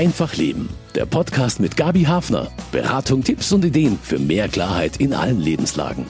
[0.00, 0.70] Einfach Leben.
[0.94, 2.50] Der Podcast mit Gabi Hafner.
[2.72, 6.06] Beratung, Tipps und Ideen für mehr Klarheit in allen Lebenslagen.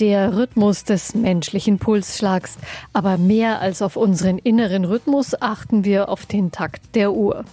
[0.00, 2.58] Der Rhythmus des menschlichen Pulsschlags.
[2.92, 7.44] Aber mehr als auf unseren inneren Rhythmus achten wir auf den Takt der Uhr.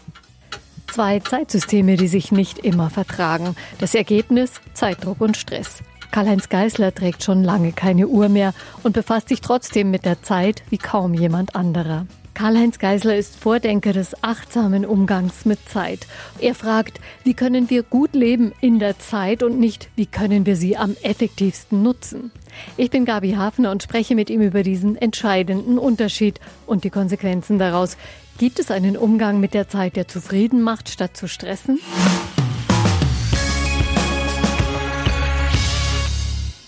[0.91, 3.55] Zwei Zeitsysteme, die sich nicht immer vertragen.
[3.77, 5.83] Das Ergebnis Zeitdruck und Stress.
[6.09, 10.63] Karl-Heinz Geißler trägt schon lange keine Uhr mehr und befasst sich trotzdem mit der Zeit
[10.71, 12.07] wie kaum jemand anderer.
[12.35, 16.05] Karl-Heinz Geisler ist Vordenker des achtsamen Umgangs mit Zeit.
[16.39, 20.57] Er fragt, wie können wir gut leben in der Zeit und nicht, wie können wir
[20.57, 22.31] sie am effektivsten nutzen.
[22.75, 27.57] Ich bin Gabi Hafner und spreche mit ihm über diesen entscheidenden Unterschied und die Konsequenzen
[27.57, 27.95] daraus.
[28.37, 31.79] Gibt es einen Umgang mit der Zeit, der zufrieden macht, statt zu stressen?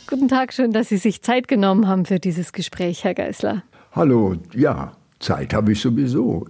[0.09, 3.63] Guten Tag, schön, dass Sie sich Zeit genommen haben für dieses Gespräch, Herr Geisler.
[3.91, 6.47] Hallo, ja, Zeit habe ich sowieso.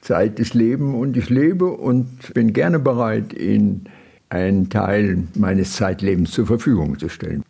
[0.00, 3.88] Zeit ist Leben und ich lebe und bin gerne bereit, Ihnen
[4.28, 7.42] einen Teil meines Zeitlebens zur Verfügung zu stellen.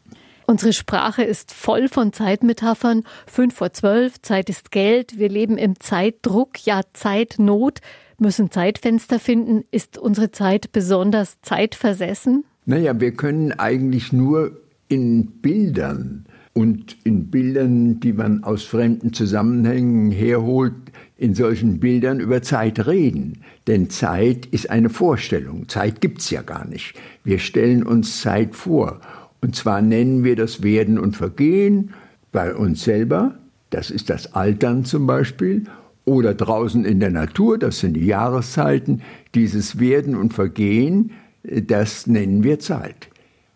[0.47, 3.03] Unsere Sprache ist voll von Zeitmetaphern.
[3.27, 7.81] Fünf vor zwölf, Zeit ist Geld, wir leben im Zeitdruck, ja Zeitnot,
[8.19, 9.65] müssen Zeitfenster finden.
[9.71, 12.45] Ist unsere Zeit besonders zeitversessen?
[12.65, 16.27] Naja, wir können eigentlich nur in Bildern
[16.57, 20.73] und in Bildern, die man aus fremden Zusammenhängen herholt,
[21.19, 23.43] in solchen Bildern über Zeit reden.
[23.67, 25.69] Denn Zeit ist eine Vorstellung.
[25.69, 26.95] Zeit gibt's ja gar nicht.
[27.25, 29.03] Wir stellen uns Zeit vor.
[29.43, 31.91] Und zwar nennen wir das Werden und Vergehen
[32.33, 33.35] bei uns selber,
[33.69, 35.65] das ist das Altern zum Beispiel,
[36.07, 39.03] oder draußen in der Natur, das sind die Jahreszeiten.
[39.35, 41.11] Dieses Werden und Vergehen,
[41.43, 43.09] das nennen wir Zeit.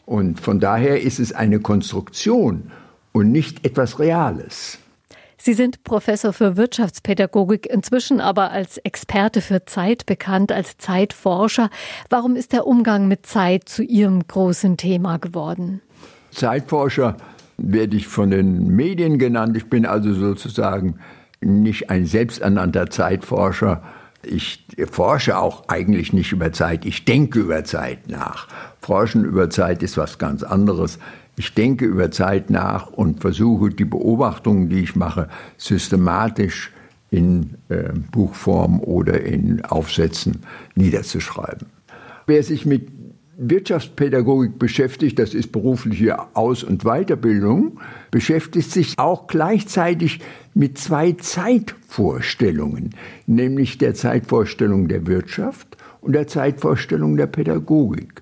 [0.05, 2.65] Und von daher ist es eine Konstruktion
[3.13, 4.79] und nicht etwas Reales.
[5.43, 11.71] Sie sind Professor für Wirtschaftspädagogik, inzwischen aber als Experte für Zeit bekannt, als Zeitforscher.
[12.11, 15.81] Warum ist der Umgang mit Zeit zu Ihrem großen Thema geworden?
[16.31, 17.17] Zeitforscher
[17.57, 19.57] werde ich von den Medien genannt.
[19.57, 20.99] Ich bin also sozusagen
[21.41, 23.83] nicht ein selbsternannter Zeitforscher.
[24.23, 26.85] Ich forsche auch eigentlich nicht über Zeit.
[26.85, 28.47] Ich denke über Zeit nach.
[28.83, 30.99] Forschen über Zeit ist was ganz anderes.
[31.41, 36.71] Ich denke über Zeit nach und versuche die Beobachtungen, die ich mache, systematisch
[37.11, 40.41] in äh, Buchform oder in Aufsätzen
[40.75, 41.67] niederzuschreiben.
[42.27, 42.89] Wer sich mit
[43.39, 47.81] Wirtschaftspädagogik beschäftigt, das ist berufliche Aus- und Weiterbildung,
[48.11, 50.21] beschäftigt sich auch gleichzeitig
[50.53, 52.91] mit zwei Zeitvorstellungen,
[53.27, 58.21] nämlich der Zeitvorstellung der Wirtschaft und der Zeitvorstellung der Pädagogik.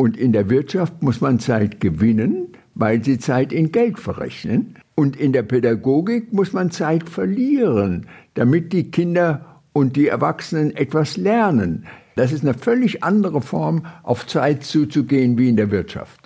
[0.00, 4.76] Und in der Wirtschaft muss man Zeit gewinnen, weil sie Zeit in Geld verrechnen.
[4.94, 11.18] Und in der Pädagogik muss man Zeit verlieren, damit die Kinder und die Erwachsenen etwas
[11.18, 11.84] lernen.
[12.16, 16.18] Das ist eine völlig andere Form, auf Zeit zuzugehen wie in der Wirtschaft.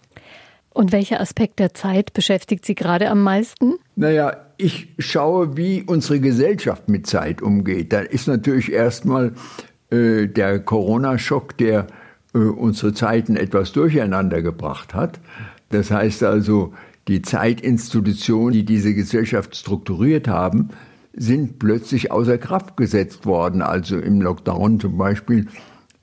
[0.70, 3.74] Und welcher Aspekt der Zeit beschäftigt Sie gerade am meisten?
[3.96, 7.92] Naja, ich schaue, wie unsere Gesellschaft mit Zeit umgeht.
[7.92, 9.32] Da ist natürlich erstmal
[9.90, 11.88] äh, der Corona-Schock, der
[12.38, 15.20] unsere Zeiten etwas durcheinander gebracht hat.
[15.70, 16.74] Das heißt also,
[17.08, 20.70] die Zeitinstitutionen, die diese Gesellschaft strukturiert haben,
[21.12, 23.62] sind plötzlich außer Kraft gesetzt worden.
[23.62, 25.46] Also im Lockdown zum Beispiel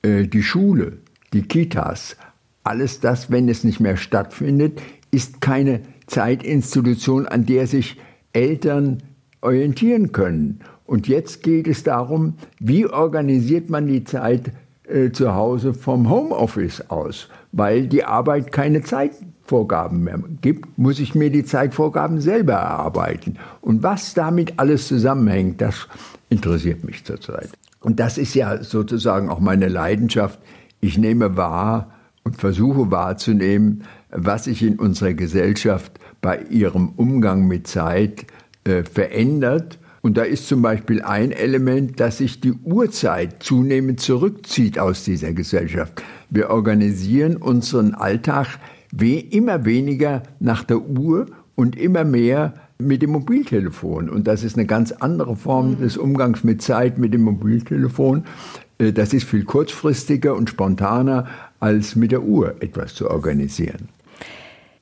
[0.02, 0.98] äh, die Schule,
[1.32, 2.16] die Kitas.
[2.64, 7.98] Alles das, wenn es nicht mehr stattfindet, ist keine Zeitinstitution, an der sich
[8.32, 9.02] Eltern
[9.40, 10.60] orientieren können.
[10.86, 14.52] Und jetzt geht es darum, wie organisiert man die Zeit
[14.92, 21.14] äh, zu Hause vom Homeoffice aus, weil die Arbeit keine Zeitvorgaben mehr gibt, muss ich
[21.14, 23.38] mir die Zeitvorgaben selber erarbeiten.
[23.60, 25.88] Und was damit alles zusammenhängt, das
[26.28, 27.50] interessiert mich zurzeit.
[27.80, 30.38] Und das ist ja sozusagen auch meine Leidenschaft.
[30.80, 31.90] Ich nehme wahr
[32.24, 38.26] und versuche wahrzunehmen, was sich in unserer Gesellschaft bei ihrem Umgang mit Zeit
[38.64, 44.78] äh, verändert und da ist zum Beispiel ein Element, dass sich die Uhrzeit zunehmend zurückzieht
[44.78, 46.02] aus dieser Gesellschaft.
[46.28, 48.58] Wir organisieren unseren Alltag
[48.90, 54.10] wie immer weniger nach der Uhr und immer mehr mit dem Mobiltelefon.
[54.10, 55.80] Und das ist eine ganz andere Form mhm.
[55.80, 58.24] des Umgangs mit Zeit mit dem Mobiltelefon.
[58.78, 61.28] Äh, das ist viel kurzfristiger und spontaner,
[61.60, 63.88] als mit der Uhr etwas zu organisieren.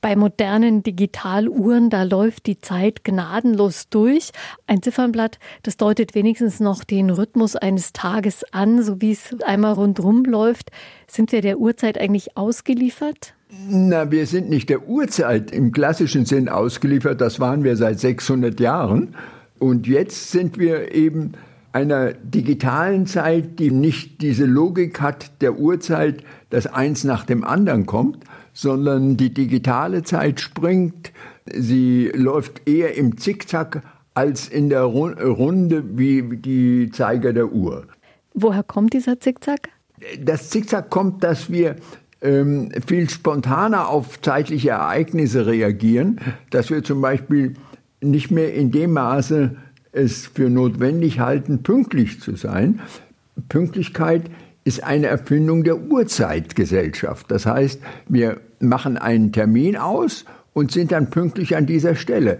[0.01, 4.31] Bei modernen Digitaluhren, da läuft die Zeit gnadenlos durch.
[4.65, 9.73] Ein Ziffernblatt, das deutet wenigstens noch den Rhythmus eines Tages an, so wie es einmal
[9.73, 10.71] rundrum läuft.
[11.05, 13.35] Sind wir der Uhrzeit eigentlich ausgeliefert?
[13.69, 17.21] Na, wir sind nicht der Uhrzeit im klassischen Sinn ausgeliefert.
[17.21, 19.15] Das waren wir seit 600 Jahren.
[19.59, 21.33] Und jetzt sind wir eben
[21.73, 27.85] einer digitalen Zeit, die nicht diese Logik hat der Uhrzeit, dass eins nach dem anderen
[27.85, 31.11] kommt, sondern die digitale Zeit springt,
[31.53, 33.83] sie läuft eher im Zickzack
[34.13, 37.85] als in der Runde wie die Zeiger der Uhr.
[38.33, 39.69] Woher kommt dieser Zickzack?
[40.19, 41.75] Das Zickzack kommt, dass wir
[42.21, 46.19] ähm, viel spontaner auf zeitliche Ereignisse reagieren,
[46.49, 47.55] dass wir zum Beispiel
[48.01, 49.55] nicht mehr in dem Maße
[49.91, 52.79] es für notwendig halten, pünktlich zu sein.
[53.49, 54.23] Pünktlichkeit
[54.63, 57.31] ist eine Erfindung der Urzeitgesellschaft.
[57.31, 62.39] Das heißt, wir machen einen Termin aus und sind dann pünktlich an dieser Stelle.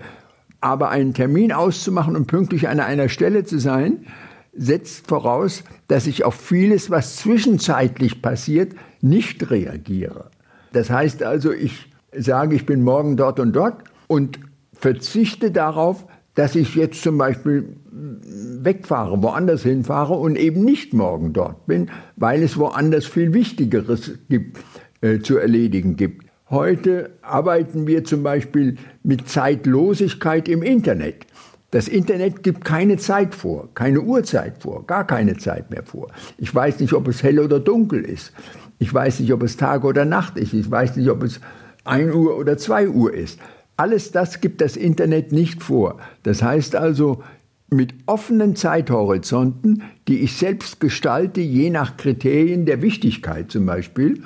[0.60, 4.06] Aber einen Termin auszumachen und pünktlich an einer Stelle zu sein,
[4.54, 10.30] setzt voraus, dass ich auf vieles, was zwischenzeitlich passiert, nicht reagiere.
[10.74, 14.40] Das heißt also, ich sage, ich bin morgen dort und dort und
[14.74, 16.06] verzichte darauf,
[16.36, 22.42] dass ich jetzt zum Beispiel wegfahre, woanders hinfahre und eben nicht morgen dort bin, weil
[22.44, 24.60] es woanders viel Wichtigeres gibt,
[25.02, 26.26] äh, zu erledigen gibt.
[26.50, 31.26] Heute arbeiten wir zum Beispiel mit Zeitlosigkeit im Internet.
[31.72, 36.10] Das Internet gibt keine Zeit vor, keine Uhrzeit vor, gar keine Zeit mehr vor.
[36.38, 38.34] Ich weiß nicht, ob es hell oder dunkel ist.
[38.80, 40.54] Ich weiß nicht, ob es Tag oder Nacht ist.
[40.54, 41.40] Ich weiß nicht, ob es
[41.86, 43.40] 1 Uhr oder 2 Uhr ist.
[43.82, 45.98] Alles das gibt das Internet nicht vor.
[46.22, 47.24] Das heißt also,
[47.72, 54.22] mit offenen Zeithorizonten, die ich selbst gestalte, je nach Kriterien der Wichtigkeit zum Beispiel,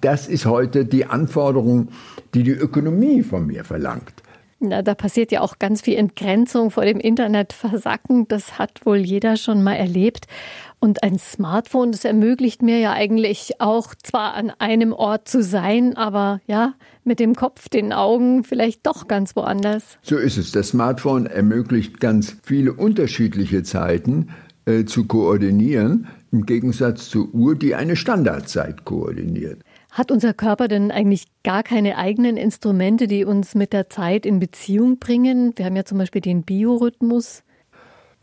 [0.00, 1.88] das ist heute die Anforderung,
[2.32, 4.22] die die Ökonomie von mir verlangt.
[4.60, 8.26] Na, da passiert ja auch ganz viel Entgrenzung vor dem Internet versacken.
[8.28, 10.26] Das hat wohl jeder schon mal erlebt.
[10.80, 15.96] Und ein Smartphone, das ermöglicht mir ja eigentlich auch zwar an einem Ort zu sein,
[15.96, 19.98] aber ja, mit dem Kopf, den Augen vielleicht doch ganz woanders.
[20.02, 20.52] So ist es.
[20.52, 24.28] Das Smartphone ermöglicht ganz viele unterschiedliche Zeiten
[24.66, 29.62] äh, zu koordinieren, im Gegensatz zur Uhr, die eine Standardzeit koordiniert.
[29.90, 34.38] Hat unser Körper denn eigentlich gar keine eigenen Instrumente, die uns mit der Zeit in
[34.38, 35.54] Beziehung bringen?
[35.56, 37.42] Wir haben ja zum Beispiel den Biorhythmus.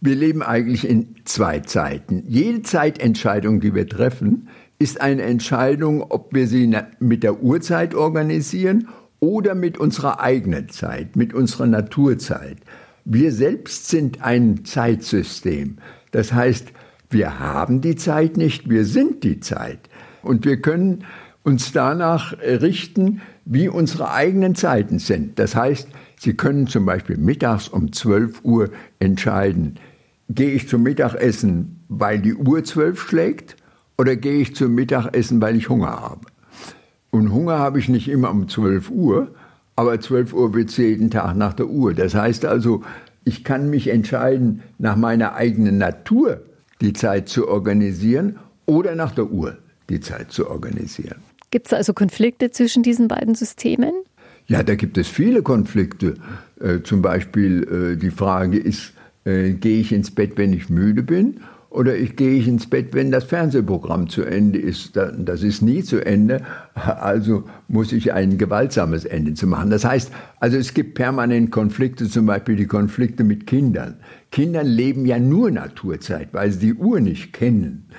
[0.06, 2.24] Wir leben eigentlich in zwei Zeiten.
[2.28, 8.88] Jede Zeitentscheidung, die wir treffen, ist eine Entscheidung, ob wir sie mit der Uhrzeit organisieren
[9.20, 12.58] oder mit unserer eigenen Zeit, mit unserer Naturzeit.
[13.04, 15.78] Wir selbst sind ein Zeitsystem.
[16.12, 16.68] Das heißt,
[17.10, 19.90] wir haben die Zeit nicht, wir sind die Zeit.
[20.22, 21.04] Und wir können
[21.42, 25.40] uns danach richten, wie unsere eigenen Zeiten sind.
[25.40, 25.88] Das heißt,
[26.18, 28.70] Sie können zum Beispiel mittags um 12 Uhr
[29.00, 29.80] entscheiden,
[30.30, 33.56] gehe ich zum Mittagessen, weil die Uhr 12 schlägt,
[33.98, 36.22] oder gehe ich zum Mittagessen, weil ich Hunger habe.
[37.12, 39.30] Und Hunger habe ich nicht immer um 12 Uhr,
[39.76, 41.94] aber 12 Uhr wird es jeden Tag nach der Uhr.
[41.94, 42.84] Das heißt also,
[43.24, 46.42] ich kann mich entscheiden, nach meiner eigenen Natur
[46.82, 49.58] die Zeit zu organisieren oder nach der Uhr
[49.90, 51.18] die Zeit zu organisieren.
[51.52, 53.94] Gibt es also Konflikte zwischen diesen beiden Systemen?
[54.48, 56.16] Ja, da gibt es viele Konflikte.
[56.60, 58.94] Äh, zum Beispiel äh, die Frage ist,
[59.26, 61.42] äh, gehe ich ins Bett, wenn ich müde bin?
[61.70, 64.96] Oder ich gehe ich ins Bett, wenn das Fernsehprogramm zu Ende ist.
[64.96, 66.42] Das ist nie zu Ende,
[66.74, 69.72] also muss ich ein gewaltsames Ende zu machen.
[69.72, 73.98] Das heißt, also es gibt permanent Konflikte, zum Beispiel die Konflikte mit Kindern.
[74.32, 77.90] Kinder leben ja nur Naturzeit, weil sie die Uhr nicht kennen.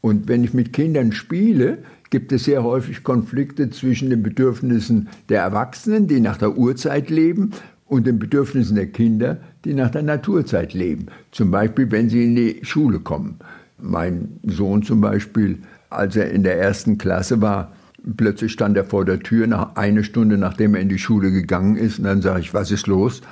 [0.00, 1.78] Und wenn ich mit Kindern spiele,
[2.10, 7.50] gibt es sehr häufig Konflikte zwischen den Bedürfnissen der Erwachsenen, die nach der Urzeit leben,
[7.94, 11.06] und den Bedürfnissen der Kinder, die nach der Naturzeit leben.
[11.30, 13.38] Zum Beispiel, wenn sie in die Schule kommen.
[13.78, 15.58] Mein Sohn zum Beispiel,
[15.90, 17.72] als er in der ersten Klasse war,
[18.16, 21.76] plötzlich stand er vor der Tür, nach eine Stunde nachdem er in die Schule gegangen
[21.76, 21.98] ist.
[21.98, 23.22] Und dann sage ich, was ist los?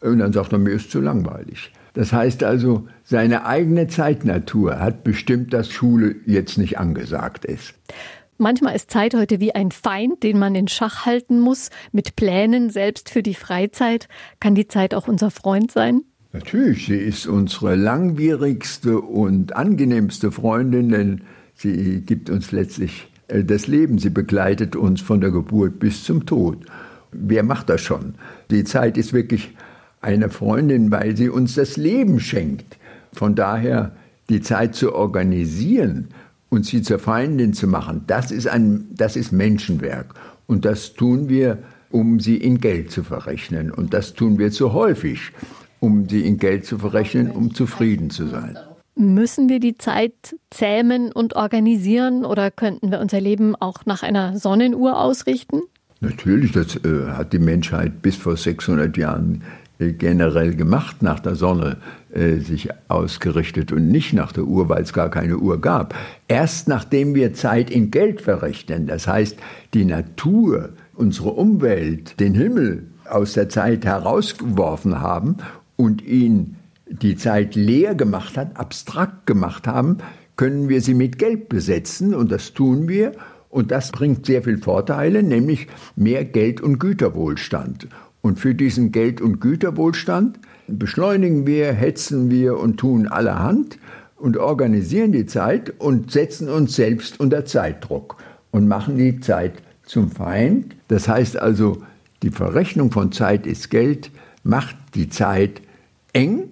[0.00, 1.72] Und dann sagt er, mir ist zu langweilig.
[1.94, 7.74] Das heißt also, seine eigene Zeitnatur hat bestimmt, dass Schule jetzt nicht angesagt ist.
[8.36, 12.70] Manchmal ist Zeit heute wie ein Feind, den man in Schach halten muss, mit Plänen,
[12.70, 14.08] selbst für die Freizeit.
[14.40, 16.02] Kann die Zeit auch unser Freund sein?
[16.32, 21.20] Natürlich, sie ist unsere langwierigste und angenehmste Freundin, denn
[21.54, 23.98] sie gibt uns letztlich äh, das Leben.
[23.98, 26.58] Sie begleitet uns von der Geburt bis zum Tod.
[27.12, 28.14] Wer macht das schon?
[28.50, 29.52] Die Zeit ist wirklich
[30.00, 32.78] eine Freundin, weil sie uns das Leben schenkt.
[33.12, 33.92] Von daher
[34.28, 36.08] die Zeit zu organisieren,
[36.54, 40.14] und sie zur Feindin zu machen, das ist, ein, das ist Menschenwerk.
[40.46, 41.58] Und das tun wir,
[41.90, 43.72] um sie in Geld zu verrechnen.
[43.72, 45.32] Und das tun wir zu häufig,
[45.80, 48.56] um sie in Geld zu verrechnen, um zufrieden zu sein.
[48.94, 54.38] Müssen wir die Zeit zähmen und organisieren oder könnten wir unser Leben auch nach einer
[54.38, 55.62] Sonnenuhr ausrichten?
[55.98, 59.42] Natürlich, das äh, hat die Menschheit bis vor 600 Jahren
[59.78, 61.78] generell gemacht, nach der Sonne
[62.12, 65.94] äh, sich ausgerichtet und nicht nach der Uhr, weil es gar keine Uhr gab.
[66.28, 69.36] Erst nachdem wir Zeit in Geld verrechnen, das heißt
[69.74, 75.38] die Natur, unsere Umwelt, den Himmel aus der Zeit herausgeworfen haben
[75.76, 76.56] und ihn
[76.88, 79.98] die Zeit leer gemacht hat, abstrakt gemacht haben,
[80.36, 83.12] können wir sie mit Geld besetzen und das tun wir
[83.50, 87.88] und das bringt sehr viele Vorteile, nämlich mehr Geld- und Güterwohlstand.
[88.24, 93.76] Und für diesen Geld- und Güterwohlstand beschleunigen wir, hetzen wir und tun allerhand
[94.16, 98.16] und organisieren die Zeit und setzen uns selbst unter Zeitdruck
[98.50, 99.52] und machen die Zeit
[99.84, 100.74] zum Feind.
[100.88, 101.82] Das heißt also,
[102.22, 104.10] die Verrechnung von Zeit ist Geld,
[104.42, 105.60] macht die Zeit
[106.14, 106.44] eng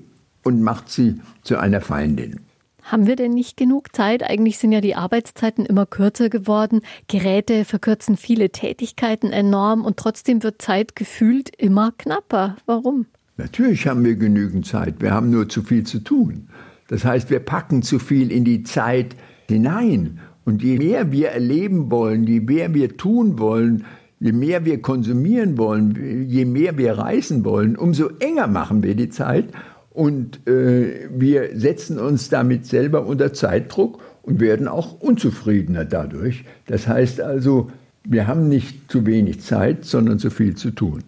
[0.43, 2.41] und macht sie zu einer Feindin.
[2.83, 4.23] Haben wir denn nicht genug Zeit?
[4.23, 6.81] Eigentlich sind ja die Arbeitszeiten immer kürzer geworden.
[7.07, 12.57] Geräte verkürzen viele Tätigkeiten enorm und trotzdem wird Zeit gefühlt immer knapper.
[12.67, 13.07] Warum?
[13.37, 14.97] Natürlich haben wir genügend Zeit.
[15.01, 16.49] Wir haben nur zu viel zu tun.
[16.89, 19.17] Das heißt, wir packen zu viel in die Zeit
[19.49, 20.21] hinein.
[20.45, 23.85] Und je mehr wir erleben wollen, je mehr wir tun wollen,
[24.19, 29.09] je mehr wir konsumieren wollen, je mehr wir reisen wollen, umso enger machen wir die
[29.09, 29.47] Zeit
[29.93, 36.45] und äh, wir setzen uns damit selber unter Zeitdruck und werden auch unzufriedener dadurch.
[36.67, 37.71] Das heißt also,
[38.05, 41.05] wir haben nicht zu wenig Zeit, sondern zu viel zu tun.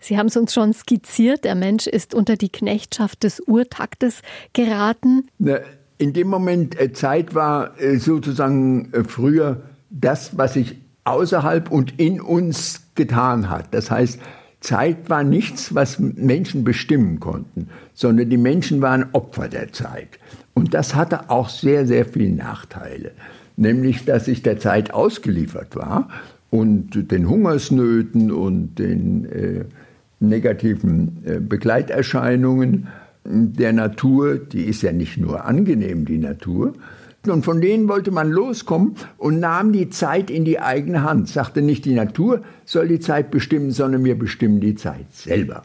[0.00, 4.22] Sie haben es uns schon skizziert, der Mensch ist unter die Knechtschaft des Urtaktes
[4.52, 5.28] geraten.
[5.98, 11.98] In dem Moment äh, Zeit war äh, sozusagen äh, früher das, was sich außerhalb und
[11.98, 13.74] in uns getan hat.
[13.74, 14.20] Das heißt,
[14.60, 20.18] Zeit war nichts, was Menschen bestimmen konnten, sondern die Menschen waren Opfer der Zeit.
[20.54, 23.12] Und das hatte auch sehr, sehr viele Nachteile.
[23.56, 26.08] Nämlich, dass ich der Zeit ausgeliefert war
[26.50, 29.64] und den Hungersnöten und den äh,
[30.20, 32.88] negativen äh, Begleiterscheinungen
[33.24, 36.72] der Natur, die ist ja nicht nur angenehm, die Natur,
[37.30, 41.28] und von denen wollte man loskommen und nahm die Zeit in die eigene Hand.
[41.28, 45.62] Sagte nicht, die Natur soll die Zeit bestimmen, sondern wir bestimmen die Zeit selber.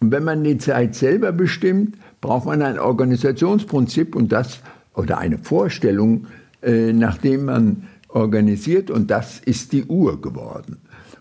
[0.00, 4.60] Und wenn man die Zeit selber bestimmt, braucht man ein Organisationsprinzip und das
[4.94, 6.26] oder eine Vorstellung,
[6.62, 10.78] äh, nachdem man organisiert und das ist die Uhr geworden.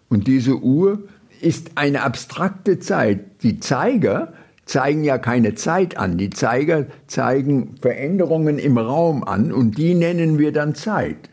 [0.10, 1.04] Und diese Uhr
[1.42, 3.44] ist eine abstrakte Zeit.
[3.44, 4.34] Die Zeiger
[4.68, 6.18] zeigen ja keine Zeit an.
[6.18, 11.30] Die Zeiger zeigen Veränderungen im Raum an und die nennen wir dann Zeit.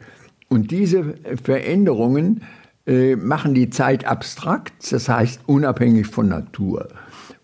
[0.48, 2.42] Und diese Veränderungen
[2.86, 6.88] äh, machen die Zeit abstrakt, das heißt unabhängig von Natur.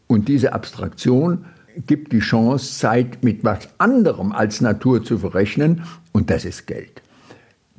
[0.07, 1.45] Und diese Abstraktion
[1.87, 5.83] gibt die Chance, Zeit mit was anderem als Natur zu verrechnen,
[6.13, 7.03] und das ist Geld.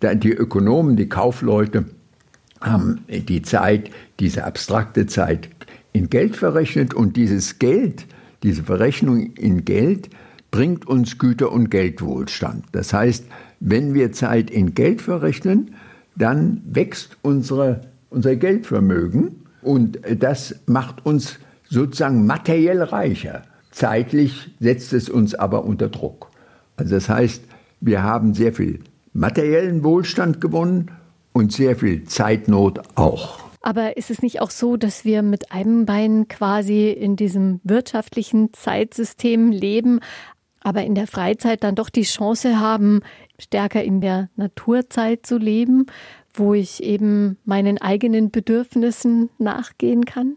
[0.01, 1.86] Die Ökonomen, die Kaufleute
[2.60, 5.50] haben die Zeit, diese abstrakte Zeit
[5.93, 8.05] in Geld verrechnet und dieses Geld,
[8.43, 10.10] diese Verrechnung in Geld
[10.51, 12.65] bringt uns Güter- und Geldwohlstand.
[12.71, 13.25] Das heißt,
[13.60, 15.75] wenn wir Zeit in Geld verrechnen,
[16.15, 23.43] dann wächst unsere, unser Geldvermögen und das macht uns sozusagen materiell reicher.
[23.71, 26.27] Zeitlich setzt es uns aber unter Druck.
[26.75, 27.43] Also das heißt,
[27.79, 28.79] wir haben sehr viel
[29.13, 30.91] materiellen Wohlstand gewonnen
[31.31, 33.40] und sehr viel Zeitnot auch.
[33.62, 38.53] Aber ist es nicht auch so, dass wir mit einem Bein quasi in diesem wirtschaftlichen
[38.53, 40.00] Zeitsystem leben,
[40.62, 43.01] aber in der Freizeit dann doch die Chance haben,
[43.39, 45.86] stärker in der Naturzeit zu leben,
[46.34, 50.36] wo ich eben meinen eigenen Bedürfnissen nachgehen kann?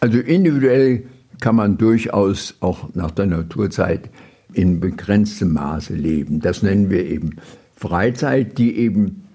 [0.00, 1.04] Also individuell
[1.40, 4.10] kann man durchaus auch nach der Naturzeit
[4.52, 6.40] in begrenztem Maße leben.
[6.40, 7.36] Das nennen wir eben
[7.76, 9.25] Freizeit, die eben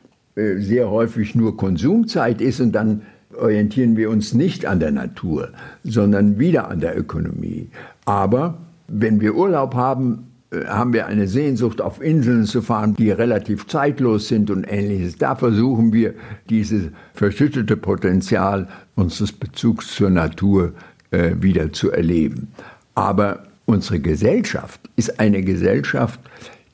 [0.59, 3.01] sehr häufig nur Konsumzeit ist und dann
[3.37, 5.49] orientieren wir uns nicht an der Natur,
[5.83, 7.69] sondern wieder an der Ökonomie.
[8.05, 8.57] Aber
[8.87, 13.67] wenn wir Urlaub haben, äh, haben wir eine Sehnsucht, auf Inseln zu fahren, die relativ
[13.67, 15.17] zeitlos sind und ähnliches.
[15.17, 16.13] Da versuchen wir,
[16.49, 20.73] dieses verschüttete Potenzial unseres Bezugs zur Natur
[21.11, 22.49] äh, wieder zu erleben.
[22.95, 26.19] Aber unsere Gesellschaft ist eine Gesellschaft,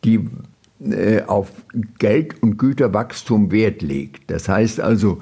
[0.04, 0.30] die äh,
[1.26, 1.52] auf
[1.98, 4.30] Geld- und Güterwachstum Wert legt.
[4.30, 5.22] Das heißt also,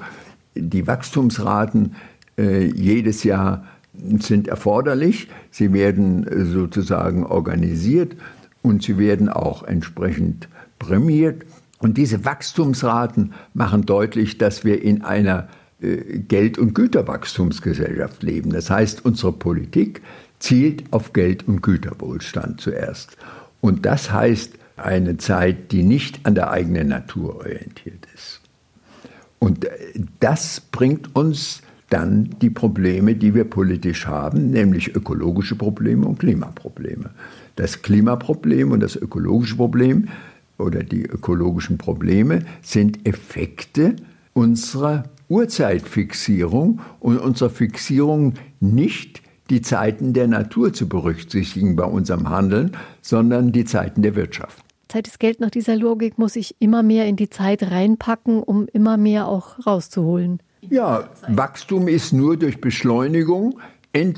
[0.54, 1.96] die Wachstumsraten
[2.38, 3.64] äh, jedes Jahr
[4.18, 5.28] sind erforderlich.
[5.50, 8.16] Sie werden äh, sozusagen organisiert
[8.62, 10.48] und sie werden auch entsprechend
[10.78, 11.44] prämiert.
[11.78, 15.48] Und diese Wachstumsraten machen deutlich, dass wir in einer
[15.78, 18.50] Geld- und Güterwachstumsgesellschaft leben.
[18.50, 20.00] Das heißt, unsere Politik
[20.38, 23.18] zielt auf Geld- und Güterwohlstand zuerst.
[23.60, 28.40] Und das heißt, eine Zeit, die nicht an der eigenen Natur orientiert ist.
[29.38, 29.70] Und äh,
[30.20, 37.10] das bringt uns dann die Probleme, die wir politisch haben, nämlich ökologische Probleme und Klimaprobleme.
[37.54, 40.08] Das Klimaproblem und das ökologische Problem
[40.58, 43.96] oder die ökologischen Probleme sind Effekte
[44.32, 52.72] unserer Urzeitfixierung und unserer Fixierung nicht die Zeiten der Natur zu berücksichtigen bei unserem Handeln,
[53.00, 54.65] sondern die Zeiten der Wirtschaft.
[54.88, 58.66] Zeit ist Geld nach dieser Logik muss ich immer mehr in die Zeit reinpacken, um
[58.72, 60.40] immer mehr auch rauszuholen.
[60.68, 63.58] Ja, Wachstum ist nur durch Beschleunigung
[63.92, 64.14] äh,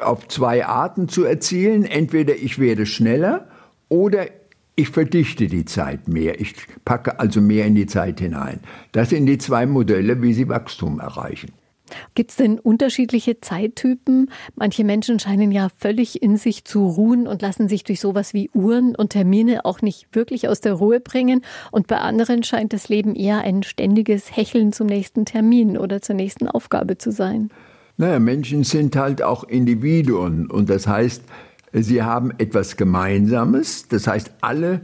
[0.00, 1.84] auf zwei Arten zu erzielen.
[1.84, 3.48] Entweder ich werde schneller
[3.88, 4.26] oder
[4.74, 6.40] ich verdichte die Zeit mehr.
[6.40, 6.54] Ich
[6.84, 8.60] packe also mehr in die Zeit hinein.
[8.92, 11.52] Das sind die zwei Modelle, wie Sie Wachstum erreichen.
[12.14, 14.30] Gibt es denn unterschiedliche Zeittypen?
[14.54, 18.50] Manche Menschen scheinen ja völlig in sich zu ruhen und lassen sich durch sowas wie
[18.54, 21.42] Uhren und Termine auch nicht wirklich aus der Ruhe bringen.
[21.70, 26.14] Und bei anderen scheint das Leben eher ein ständiges Hecheln zum nächsten Termin oder zur
[26.14, 27.50] nächsten Aufgabe zu sein.
[27.96, 31.22] Naja, Menschen sind halt auch Individuen und das heißt,
[31.72, 33.88] sie haben etwas Gemeinsames.
[33.88, 34.80] Das heißt, alle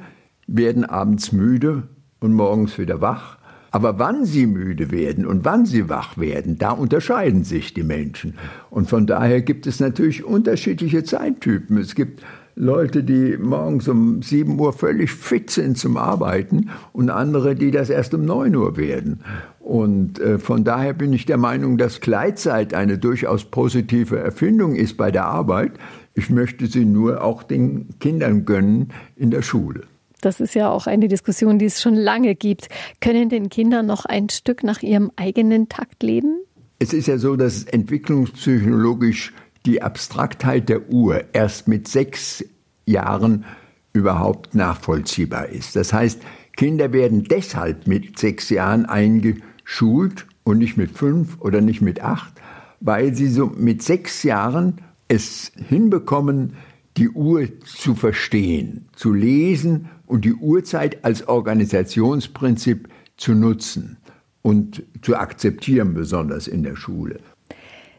[0.47, 1.89] werden abends müde
[2.21, 3.38] und morgens wieder wach.
[3.71, 8.35] Aber wann sie müde werden und wann sie wach werden, da unterscheiden sich die Menschen.
[8.71, 11.77] Und von daher gibt es natürlich unterschiedliche Zeittypen.
[11.77, 12.23] Es gibt
[12.59, 17.89] Leute, die morgens um 7 Uhr völlig fit sind zum Arbeiten und andere, die das
[17.89, 19.21] erst um 9 Uhr werden.
[19.61, 24.97] Und äh, von daher bin ich der Meinung, dass Gleitzeit eine durchaus positive Erfindung ist
[24.97, 25.73] bei der Arbeit.
[26.15, 29.83] Ich möchte sie nur auch den Kindern gönnen in der Schule.
[30.21, 32.69] Das ist ja auch eine Diskussion, die es schon lange gibt.
[33.01, 36.41] Können denn Kinder noch ein Stück nach ihrem eigenen Takt leben?
[36.79, 39.33] Es ist ja so, dass entwicklungspsychologisch
[39.67, 42.45] die Abstraktheit der Uhr erst mit sechs
[42.87, 43.45] Jahren
[43.93, 45.77] überhaupt nachvollziehbar ist.
[45.77, 46.21] Das heißt,
[46.57, 52.33] Kinder werden deshalb mit sechs Jahren eingeschult und nicht mit fünf oder nicht mit acht,
[52.81, 56.55] weil sie so mit sechs Jahren es hinbekommen,
[56.99, 63.99] die Uhr zu verstehen, zu lesen und die Uhrzeit als Organisationsprinzip zu nutzen
[64.43, 67.21] und zu akzeptieren, besonders in der Schule.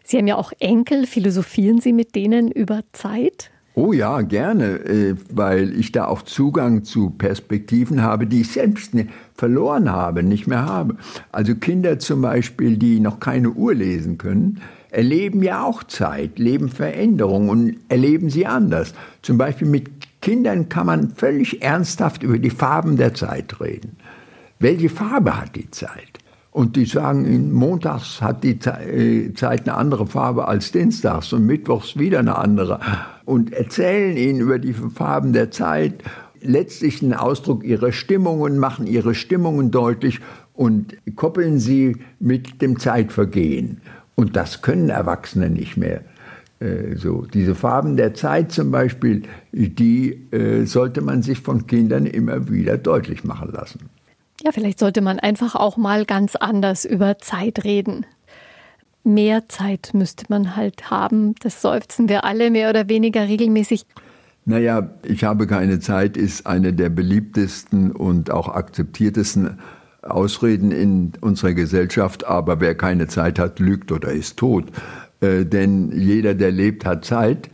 [0.03, 1.05] Sie haben ja auch Enkel.
[1.05, 3.51] Philosophieren Sie mit denen über Zeit?
[3.75, 8.93] Oh ja, gerne, äh, weil ich da auch Zugang zu Perspektiven habe, die ich selbst
[9.35, 10.97] verloren habe, nicht mehr habe.
[11.31, 14.59] Also Kinder zum Beispiel, die noch keine Uhr lesen können,
[14.91, 18.93] erleben ja auch Zeit, leben Veränderungen und erleben sie anders.
[19.21, 19.89] Zum Beispiel mit
[20.21, 23.97] Kindern kann man völlig ernsthaft über die Farben der Zeit reden.
[24.59, 26.19] Welche Farbe hat die Zeit?
[26.51, 31.97] Und die sagen, montags hat die äh, Zeit eine andere Farbe als dienstags und mittwochs
[31.97, 32.79] wieder eine andere.
[33.23, 36.03] Und erzählen ihnen über die Farben der Zeit,
[36.41, 40.19] letztlich einen Ausdruck ihrer Stimmungen, machen ihre Stimmungen deutlich
[40.53, 43.81] und koppeln sie mit dem Zeitvergehen.
[44.19, 46.01] Und das können Erwachsene nicht mehr.
[46.59, 52.05] Äh, so, diese Farben der Zeit zum Beispiel, die äh, sollte man sich von Kindern
[52.05, 53.89] immer wieder deutlich machen lassen.
[54.43, 58.05] Ja, vielleicht sollte man einfach auch mal ganz anders über Zeit reden.
[59.05, 61.35] Mehr Zeit müsste man halt haben.
[61.39, 63.85] Das seufzen wir alle mehr oder weniger regelmäßig.
[64.43, 69.59] Naja, ich habe keine Zeit ist eine der beliebtesten und auch akzeptiertesten
[70.01, 74.65] Ausreden in unserer Gesellschaft, aber wer keine Zeit hat, lügt oder ist tot.
[75.21, 77.49] Äh, denn jeder, der lebt, hat Zeit,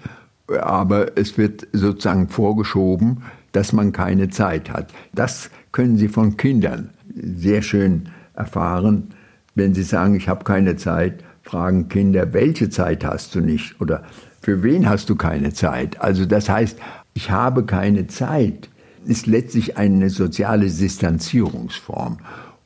[0.48, 4.94] aber es wird sozusagen vorgeschoben, dass man keine Zeit hat.
[5.14, 9.10] Das können Sie von Kindern sehr schön erfahren.
[9.56, 14.04] Wenn Sie sagen, ich habe keine Zeit, fragen Kinder, welche Zeit hast du nicht oder
[14.42, 16.02] für wen hast du keine Zeit?
[16.02, 16.78] Also das heißt,
[17.14, 18.70] ich habe keine Zeit
[19.06, 22.18] ist letztlich eine soziale Distanzierungsform,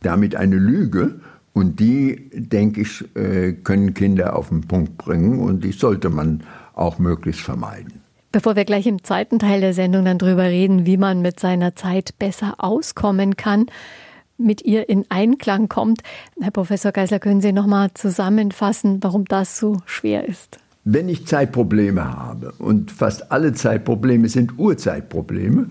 [0.01, 1.19] damit eine Lüge.
[1.53, 6.43] Und die, denke ich, äh, können Kinder auf den Punkt bringen und die sollte man
[6.73, 8.01] auch möglichst vermeiden.
[8.31, 11.75] Bevor wir gleich im zweiten Teil der Sendung dann drüber reden, wie man mit seiner
[11.75, 13.65] Zeit besser auskommen kann,
[14.37, 16.01] mit ihr in Einklang kommt,
[16.39, 20.59] Herr Professor Geisler, können Sie noch mal zusammenfassen, warum das so schwer ist?
[20.85, 25.69] Wenn ich Zeitprobleme habe und fast alle Zeitprobleme sind Urzeitprobleme,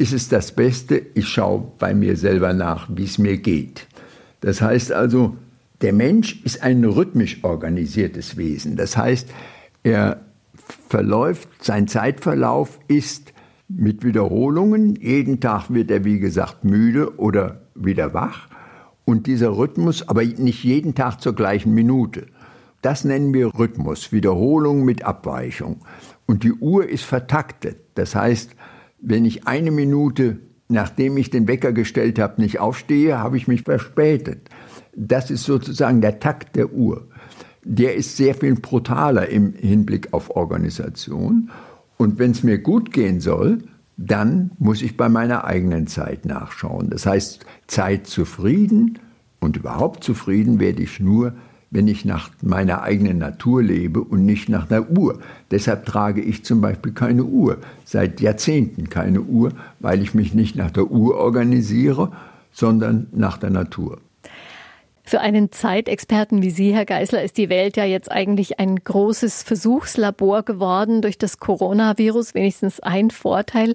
[0.00, 3.86] ist es das Beste, ich schaue bei mir selber nach, wie es mir geht.
[4.40, 5.36] Das heißt also,
[5.82, 8.76] der Mensch ist ein rhythmisch organisiertes Wesen.
[8.76, 9.28] Das heißt,
[9.82, 10.22] er
[10.88, 13.34] verläuft, sein Zeitverlauf ist
[13.68, 14.96] mit Wiederholungen.
[14.96, 18.48] Jeden Tag wird er, wie gesagt, müde oder wieder wach.
[19.04, 22.26] Und dieser Rhythmus, aber nicht jeden Tag zur gleichen Minute.
[22.80, 25.80] Das nennen wir Rhythmus, Wiederholung mit Abweichung.
[26.26, 27.76] Und die Uhr ist vertaktet.
[27.96, 28.56] Das heißt,
[29.02, 33.62] wenn ich eine Minute, nachdem ich den Wecker gestellt habe, nicht aufstehe, habe ich mich
[33.62, 34.48] verspätet.
[34.94, 37.08] Das ist sozusagen der Takt der Uhr.
[37.64, 41.50] der ist sehr viel brutaler im Hinblick auf Organisation.
[41.96, 43.58] Und wenn es mir gut gehen soll,
[43.96, 46.88] dann muss ich bei meiner eigenen Zeit nachschauen.
[46.88, 48.98] Das heißt, Zeit zufrieden
[49.40, 51.34] und überhaupt zufrieden werde ich nur,
[51.70, 55.20] wenn ich nach meiner eigenen Natur lebe und nicht nach der Uhr.
[55.50, 60.56] Deshalb trage ich zum Beispiel keine Uhr, seit Jahrzehnten keine Uhr, weil ich mich nicht
[60.56, 62.12] nach der Uhr organisiere,
[62.52, 63.98] sondern nach der Natur.
[65.04, 69.42] Für einen Zeitexperten wie Sie, Herr Geisler, ist die Welt ja jetzt eigentlich ein großes
[69.42, 72.34] Versuchslabor geworden durch das Coronavirus.
[72.34, 73.74] Wenigstens ein Vorteil.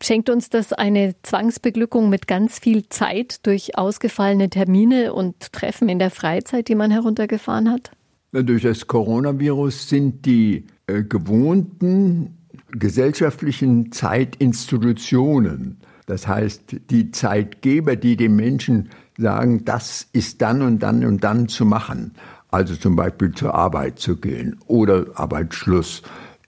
[0.00, 5.98] Schenkt uns das eine Zwangsbeglückung mit ganz viel Zeit durch ausgefallene Termine und Treffen in
[5.98, 7.90] der Freizeit, die man heruntergefahren hat?
[8.30, 12.38] Durch das Coronavirus sind die äh, gewohnten
[12.70, 21.04] gesellschaftlichen Zeitinstitutionen, das heißt die Zeitgeber, die dem Menschen sagen, das ist dann und dann
[21.04, 22.12] und dann zu machen.
[22.50, 26.02] Also zum Beispiel zur Arbeit zu gehen oder Arbeitsschluss.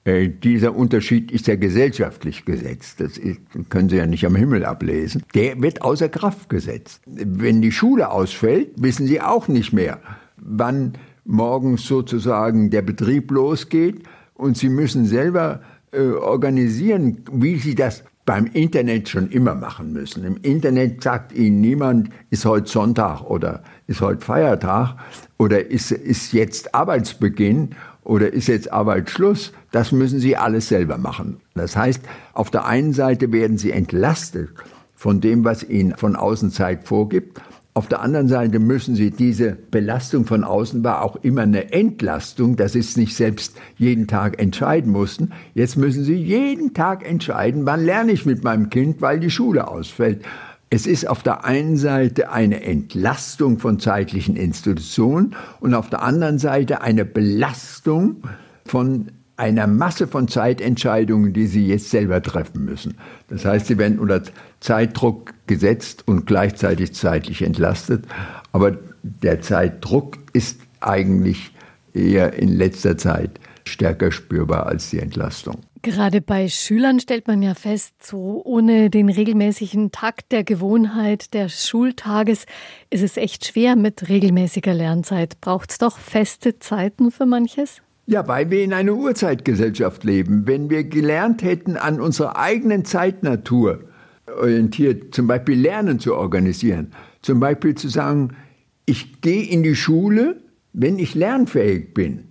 [0.05, 3.01] Äh, dieser Unterschied ist ja gesellschaftlich gesetzt.
[3.01, 5.23] Das ist, können Sie ja nicht am Himmel ablesen.
[5.35, 7.03] Der wird außer Kraft gesetzt.
[7.07, 10.01] Wenn die Schule ausfällt, wissen Sie auch nicht mehr,
[10.37, 14.03] wann morgens sozusagen der Betrieb losgeht.
[14.35, 15.61] Und Sie müssen selber
[15.93, 20.25] äh, organisieren, wie Sie das beim Internet schon immer machen müssen.
[20.25, 24.97] Im Internet sagt Ihnen niemand, ist heute Sonntag oder ist heute Feiertag
[25.37, 27.71] oder ist, ist jetzt Arbeitsbeginn
[28.05, 29.53] oder ist jetzt Arbeitsschluss.
[29.73, 31.41] Das müssen Sie alles selber machen.
[31.55, 34.51] Das heißt, auf der einen Seite werden Sie entlastet
[34.95, 37.41] von dem, was Ihnen von Außenzeit vorgibt.
[37.73, 42.57] Auf der anderen Seite müssen Sie diese Belastung von außen war auch immer eine Entlastung,
[42.57, 45.31] dass Sie es nicht selbst jeden Tag entscheiden mussten.
[45.55, 49.69] Jetzt müssen Sie jeden Tag entscheiden, wann lerne ich mit meinem Kind, weil die Schule
[49.69, 50.25] ausfällt.
[50.73, 56.39] Es ist auf der einen Seite eine Entlastung von zeitlichen Institutionen und auf der anderen
[56.39, 58.23] Seite eine Belastung
[58.65, 62.99] von einer Masse von Zeitentscheidungen, die Sie jetzt selber treffen müssen.
[63.29, 64.23] Das heißt, Sie werden unter
[64.61, 68.05] Zeitdruck gesetzt und gleichzeitig zeitlich entlastet.
[68.53, 71.53] Aber der Zeitdruck ist eigentlich
[71.95, 75.57] eher in letzter Zeit stärker spürbar als die Entlastung.
[75.83, 81.67] Gerade bei Schülern stellt man ja fest, so ohne den regelmäßigen Takt der Gewohnheit des
[81.67, 82.45] Schultages
[82.91, 85.41] ist es echt schwer mit regelmäßiger Lernzeit.
[85.41, 87.81] Braucht es doch feste Zeiten für manches?
[88.05, 90.47] Ja, weil wir in einer Urzeitgesellschaft leben.
[90.47, 93.85] Wenn wir gelernt hätten, an unserer eigenen Zeitnatur
[94.27, 98.37] orientiert, zum Beispiel Lernen zu organisieren, zum Beispiel zu sagen,
[98.85, 100.43] ich gehe in die Schule,
[100.75, 102.25] wenn ich lernfähig bin.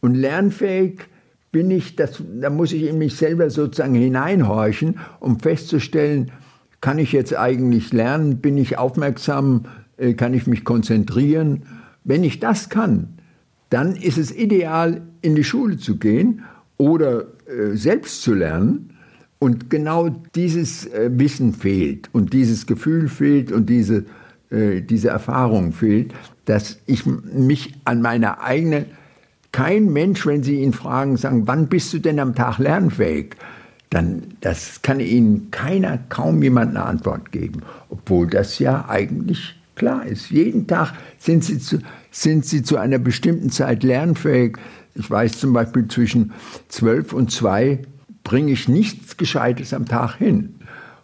[0.00, 1.00] Und lernfähig
[1.54, 6.32] bin ich, das, da muss ich in mich selber sozusagen hineinhorchen, um festzustellen,
[6.80, 11.62] kann ich jetzt eigentlich lernen, bin ich aufmerksam, äh, kann ich mich konzentrieren.
[12.02, 13.20] Wenn ich das kann,
[13.70, 16.42] dann ist es ideal, in die Schule zu gehen
[16.76, 18.90] oder äh, selbst zu lernen.
[19.38, 24.04] Und genau dieses äh, Wissen fehlt und dieses Gefühl fehlt und diese,
[24.50, 26.12] diese Erfahrung fehlt,
[26.44, 28.86] dass ich mich an meine eigene,
[29.54, 33.36] kein Mensch, wenn Sie ihn fragen, sagen, wann bist du denn am Tag lernfähig?
[33.88, 37.60] Dann, das kann Ihnen keiner, kaum jemand eine Antwort geben.
[37.88, 40.30] Obwohl das ja eigentlich klar ist.
[40.30, 41.78] Jeden Tag sind Sie zu,
[42.10, 44.58] sind Sie zu einer bestimmten Zeit lernfähig.
[44.96, 46.32] Ich weiß zum Beispiel, zwischen
[46.66, 47.78] zwölf und zwei
[48.24, 50.56] bringe ich nichts Gescheites am Tag hin.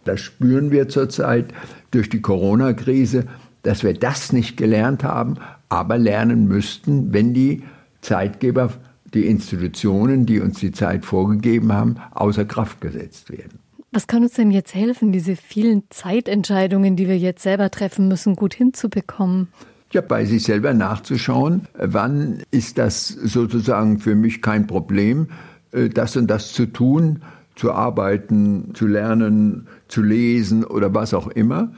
[0.03, 1.55] Das spüren wir zurzeit
[1.93, 3.27] durch die Corona-Krise,
[3.63, 5.37] dass wir das nicht gelernt haben,
[5.69, 7.63] aber lernen müssten, wenn die
[8.01, 8.73] Zeitgeber,
[9.13, 13.59] die Institutionen, die uns die Zeit vorgegeben haben, außer Kraft gesetzt werden.
[13.93, 18.37] Was kann uns denn jetzt helfen, diese vielen Zeitentscheidungen, die wir jetzt selber treffen müssen,
[18.37, 19.49] gut hinzubekommen?
[19.93, 25.27] Ja, bei sich selber nachzuschauen, wann ist das sozusagen für mich kein Problem,
[25.73, 27.23] äh, das und das zu tun,
[27.57, 31.73] zu arbeiten, zu lernen, zu lesen oder was auch immer.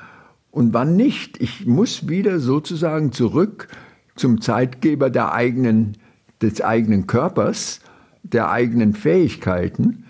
[0.50, 1.40] Und wann nicht?
[1.40, 3.68] Ich muss wieder sozusagen zurück
[4.14, 5.96] zum Zeitgeber der eigenen,
[6.42, 7.80] des eigenen Körpers,
[8.22, 10.04] der eigenen Fähigkeiten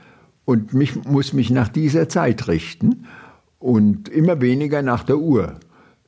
[0.45, 3.07] und mich, muss mich nach dieser Zeit richten
[3.59, 5.55] und immer weniger nach der Uhr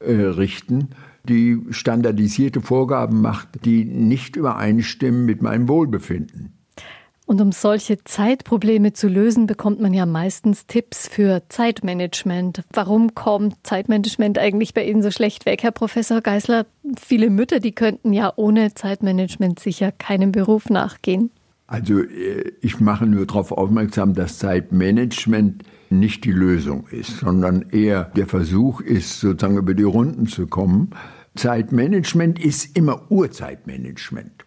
[0.00, 0.90] äh, richten,
[1.28, 6.52] die standardisierte Vorgaben macht, die nicht übereinstimmen mit meinem Wohlbefinden.
[7.26, 12.62] Und um solche Zeitprobleme zu lösen, bekommt man ja meistens Tipps für Zeitmanagement.
[12.72, 16.66] Warum kommt Zeitmanagement eigentlich bei Ihnen so schlecht weg, Herr Professor Geisler?
[17.00, 21.30] Viele Mütter, die könnten ja ohne Zeitmanagement sicher keinem Beruf nachgehen.
[21.66, 28.04] Also äh, ich mache nur darauf aufmerksam, dass Zeitmanagement nicht die Lösung ist, sondern eher
[28.16, 30.90] der Versuch ist, sozusagen über die Runden zu kommen.
[31.36, 34.43] Zeitmanagement ist immer Urzeitmanagement.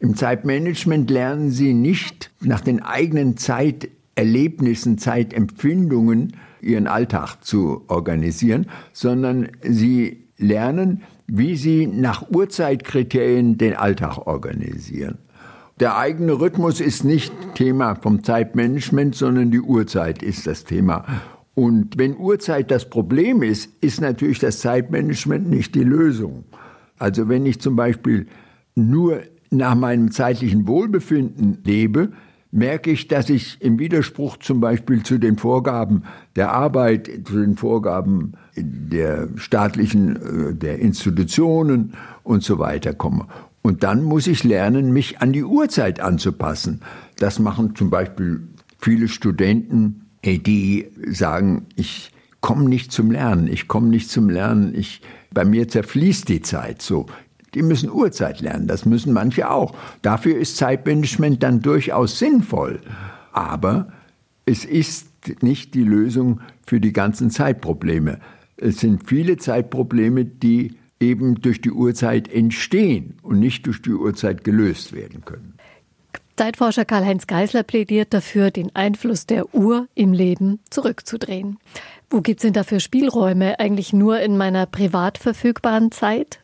[0.00, 9.48] Im Zeitmanagement lernen Sie nicht nach den eigenen Zeiterlebnissen, Zeitempfindungen Ihren Alltag zu organisieren, sondern
[9.62, 15.18] Sie lernen, wie Sie nach Uhrzeitkriterien den Alltag organisieren.
[15.80, 21.04] Der eigene Rhythmus ist nicht Thema vom Zeitmanagement, sondern die Uhrzeit ist das Thema.
[21.54, 26.44] Und wenn Uhrzeit das Problem ist, ist natürlich das Zeitmanagement nicht die Lösung.
[26.98, 28.26] Also wenn ich zum Beispiel
[28.74, 32.12] nur nach meinem zeitlichen Wohlbefinden lebe,
[32.50, 36.04] merke ich, dass ich im Widerspruch zum Beispiel zu den Vorgaben
[36.36, 43.26] der Arbeit, zu den Vorgaben der staatlichen, äh, der Institutionen und so weiter komme.
[43.62, 46.80] Und dann muss ich lernen, mich an die Uhrzeit anzupassen.
[47.16, 53.68] Das machen zum Beispiel viele Studenten, äh, die sagen, ich komme nicht zum Lernen, ich
[53.68, 57.06] komme nicht zum Lernen, ich, bei mir zerfließt die Zeit so.
[57.58, 59.74] Die müssen Uhrzeit lernen, das müssen manche auch.
[60.02, 62.78] Dafür ist Zeitmanagement dann durchaus sinnvoll.
[63.32, 63.88] Aber
[64.46, 65.08] es ist
[65.42, 68.20] nicht die Lösung für die ganzen Zeitprobleme.
[68.58, 74.44] Es sind viele Zeitprobleme, die eben durch die Uhrzeit entstehen und nicht durch die Uhrzeit
[74.44, 75.54] gelöst werden können.
[76.36, 81.58] Zeitforscher Karl-Heinz Geisler plädiert dafür, den Einfluss der Uhr im Leben zurückzudrehen.
[82.08, 83.58] Wo gibt es denn dafür Spielräume?
[83.58, 86.38] Eigentlich nur in meiner privat verfügbaren Zeit?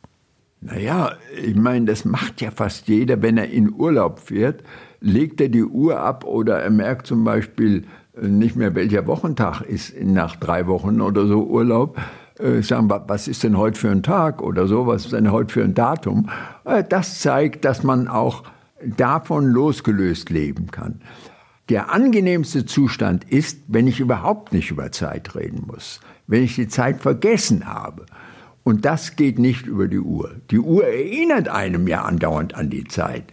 [0.65, 4.63] Naja, ich meine, das macht ja fast jeder, wenn er in Urlaub fährt,
[5.01, 7.85] legt er die Uhr ab oder er merkt zum Beispiel
[8.19, 11.99] nicht mehr, welcher Wochentag ist nach drei Wochen oder so Urlaub.
[12.39, 15.53] Äh, sagen, was ist denn heute für ein Tag oder so, was ist denn heute
[15.53, 16.31] für ein Datum?
[16.65, 18.45] Äh, das zeigt, dass man auch
[18.85, 21.03] davon losgelöst leben kann.
[21.69, 26.69] Der angenehmste Zustand ist, wenn ich überhaupt nicht über Zeit reden muss, wenn ich die
[26.69, 28.07] Zeit vergessen habe.
[28.65, 30.37] Und das geht nicht über die Uhr.
[30.51, 33.25] Die Uhr erinnert einem ja andauernd an die Zeit.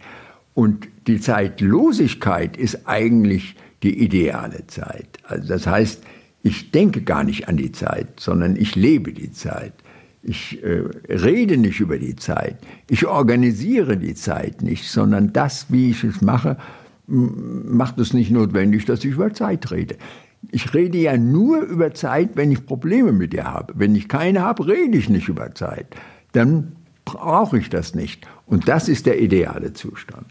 [0.54, 5.18] Und die Zeitlosigkeit ist eigentlich die ideale Zeit.
[5.24, 6.02] Also das heißt,
[6.42, 9.72] ich denke gar nicht an die Zeit, sondern ich lebe die Zeit.
[10.22, 12.58] Ich äh, rede nicht über die Zeit.
[12.88, 16.58] Ich organisiere die Zeit nicht, sondern das, wie ich es mache,
[17.06, 19.96] macht es nicht notwendig, dass ich über Zeit rede.
[20.50, 23.74] Ich rede ja nur über Zeit, wenn ich Probleme mit ihr habe.
[23.76, 25.86] Wenn ich keine habe, rede ich nicht über Zeit.
[26.32, 26.72] Dann
[27.04, 28.26] brauche ich das nicht.
[28.46, 30.26] Und das ist der ideale Zustand.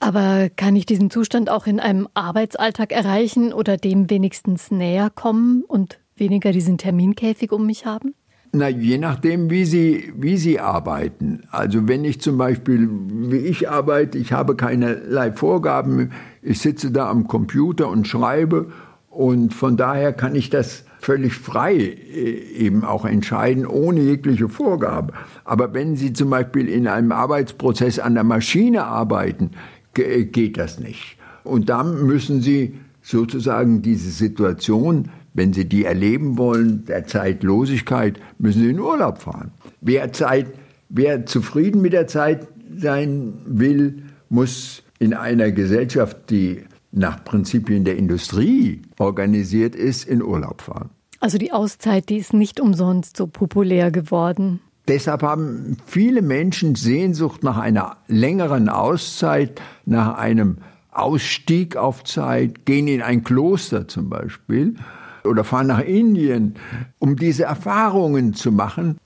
[0.00, 5.62] Aber kann ich diesen Zustand auch in einem Arbeitsalltag erreichen oder dem wenigstens näher kommen
[5.66, 8.14] und weniger diesen Terminkäfig um mich haben?
[8.52, 11.42] Na, je nachdem, wie Sie, wie Sie arbeiten.
[11.50, 17.10] Also wenn ich zum Beispiel, wie ich arbeite, ich habe keinerlei Vorgaben, ich sitze da
[17.10, 18.70] am Computer und schreibe
[19.14, 25.12] und von daher kann ich das völlig frei äh, eben auch entscheiden, ohne jegliche Vorgabe.
[25.44, 29.52] Aber wenn Sie zum Beispiel in einem Arbeitsprozess an der Maschine arbeiten,
[29.92, 31.16] geht das nicht.
[31.44, 38.62] Und dann müssen Sie sozusagen diese Situation, wenn Sie die erleben wollen, der Zeitlosigkeit, müssen
[38.62, 39.52] Sie in Urlaub fahren.
[39.80, 40.46] Wer, Zeit,
[40.88, 46.62] wer zufrieden mit der Zeit sein will, muss in einer Gesellschaft, die
[46.94, 50.90] nach Prinzipien der Industrie organisiert ist, in Urlaub fahren.
[51.20, 54.60] Also die Auszeit, die ist nicht umsonst so populär geworden.
[54.86, 60.58] Deshalb haben viele Menschen Sehnsucht nach einer längeren Auszeit, nach einem
[60.90, 64.76] Ausstieg auf Zeit, gehen in ein Kloster zum Beispiel
[65.24, 66.56] oder fahren nach Indien,
[66.98, 68.98] um diese Erfahrungen zu machen.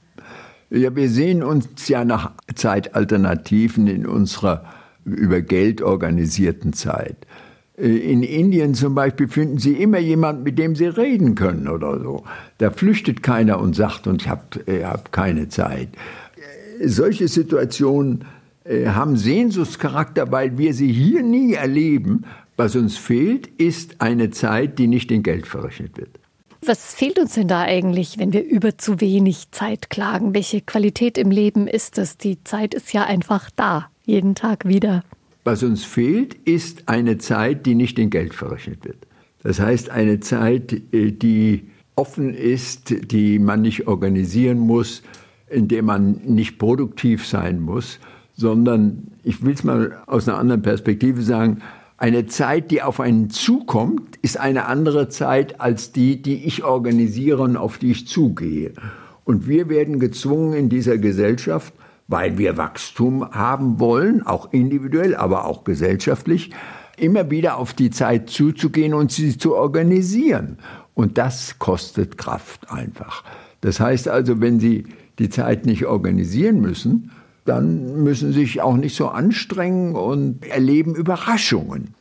[0.71, 4.65] Ja, wir sehen uns ja nach Zeitalternativen in unserer
[5.05, 7.27] über Geld organisierten Zeit.
[7.79, 11.99] Äh, in Indien zum Beispiel finden Sie immer jemanden, mit dem Sie reden können oder
[12.01, 12.25] so.
[12.59, 14.43] Da flüchtet keiner und sagt, und ich habe
[14.85, 15.89] hab keine Zeit.
[16.79, 18.25] Äh, solche Situationen
[18.69, 22.25] äh, haben Sehnsuchtscharakter, weil wir sie hier nie erleben.
[22.57, 26.11] Was uns fehlt, ist eine Zeit, die nicht in Geld verrechnet wird.
[26.61, 30.35] Was fehlt uns denn da eigentlich, wenn wir über zu wenig Zeit klagen?
[30.35, 32.19] Welche Qualität im Leben ist das?
[32.19, 35.05] Die Zeit ist ja einfach da, jeden Tag wieder.
[35.45, 39.07] Was uns fehlt, ist eine Zeit, die nicht in Geld verrechnet wird.
[39.43, 45.03] Das heißt, eine Zeit, äh, die offen ist, die man nicht organisieren muss,
[45.49, 47.99] in der man nicht produktiv sein muss,
[48.37, 51.61] sondern, ich will es mal aus einer anderen Perspektive sagen,
[51.97, 57.43] eine Zeit, die auf einen zukommt, ist eine andere Zeit als die, die ich organisiere
[57.43, 58.73] und auf die ich zugehe.
[59.25, 61.75] Und wir werden gezwungen in dieser Gesellschaft,
[62.09, 66.51] weil wir Wachstum haben wollen, auch individuell, aber auch gesellschaftlich,
[66.97, 70.59] immer wieder auf die Zeit zuzugehen und sie zu organisieren.
[70.95, 73.23] Und das kostet Kraft einfach.
[73.61, 74.85] Das heißt also, wenn Sie
[75.19, 77.13] die Zeit nicht organisieren müssen,
[77.45, 81.95] dann müssen sie sich auch nicht so anstrengen und erleben Überraschungen.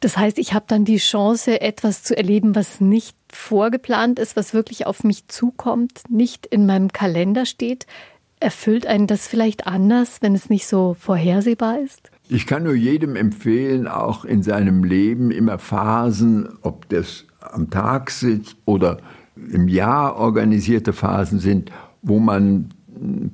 [0.00, 4.54] Das heißt, ich habe dann die Chance, etwas zu erleben, was nicht vorgeplant ist, was
[4.54, 7.86] wirklich auf mich zukommt, nicht in meinem Kalender steht.
[8.40, 12.10] Erfüllt einen das vielleicht anders, wenn es nicht so vorhersehbar ist?
[12.28, 18.10] Ich kann nur jedem empfehlen, auch in seinem Leben immer Phasen, ob das am Tag
[18.10, 18.98] sitzt oder
[19.52, 21.72] im Jahr organisierte Phasen sind,
[22.02, 22.70] wo man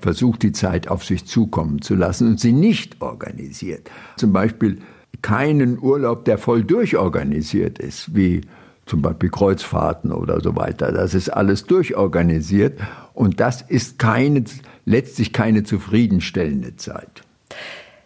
[0.01, 3.91] versucht, die Zeit auf sich zukommen zu lassen und sie nicht organisiert.
[4.17, 4.79] Zum Beispiel
[5.23, 8.43] keinen Urlaub, der voll durchorganisiert ist, wie
[8.87, 10.93] zum Beispiel Kreuzfahrten oder so weiter.
[10.93, 12.79] Das ist alles durchorganisiert
[13.15, 14.45] und das ist keine,
[14.85, 17.23] letztlich keine zufriedenstellende Zeit.